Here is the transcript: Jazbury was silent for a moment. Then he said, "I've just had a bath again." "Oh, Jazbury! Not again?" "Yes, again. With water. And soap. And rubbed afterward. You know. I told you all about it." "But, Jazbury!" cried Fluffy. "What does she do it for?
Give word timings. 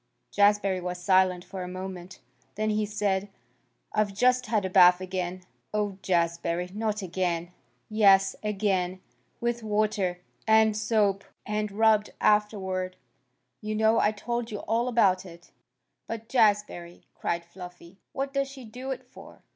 Jazbury 0.31 0.81
was 0.81 0.97
silent 0.97 1.45
for 1.45 1.61
a 1.61 1.67
moment. 1.67 2.21
Then 2.55 2.71
he 2.71 2.87
said, 2.87 3.29
"I've 3.93 4.15
just 4.15 4.47
had 4.47 4.65
a 4.65 4.69
bath 4.71 4.99
again." 4.99 5.43
"Oh, 5.75 5.99
Jazbury! 6.01 6.73
Not 6.73 7.03
again?" 7.03 7.51
"Yes, 7.87 8.35
again. 8.41 8.99
With 9.39 9.61
water. 9.61 10.19
And 10.47 10.75
soap. 10.75 11.23
And 11.45 11.71
rubbed 11.71 12.09
afterward. 12.19 12.95
You 13.61 13.75
know. 13.75 13.99
I 13.99 14.11
told 14.11 14.49
you 14.49 14.61
all 14.61 14.87
about 14.87 15.23
it." 15.23 15.51
"But, 16.07 16.27
Jazbury!" 16.27 17.03
cried 17.13 17.45
Fluffy. 17.45 17.99
"What 18.11 18.33
does 18.33 18.47
she 18.47 18.65
do 18.65 18.89
it 18.89 19.03
for? 19.03 19.43